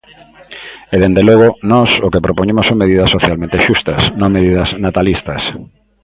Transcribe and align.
E, 0.93 0.95
dende 1.03 1.21
logo, 1.29 1.47
nós 1.71 1.89
o 2.05 2.11
que 2.13 2.25
propoñemos 2.27 2.67
son 2.69 2.81
medidas 2.83 3.13
socialmente 3.15 3.61
xustas, 3.65 4.01
non 4.19 4.33
medidas 4.35 4.69
natalistas. 4.85 5.41